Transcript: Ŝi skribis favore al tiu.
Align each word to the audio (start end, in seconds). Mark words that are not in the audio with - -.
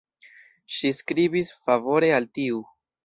Ŝi 0.77 0.91
skribis 1.01 1.53
favore 1.67 2.11
al 2.19 2.27
tiu. 2.39 2.65